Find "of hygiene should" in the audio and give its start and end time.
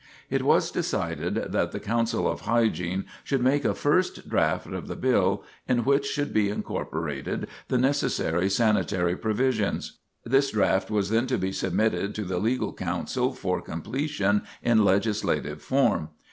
2.27-3.43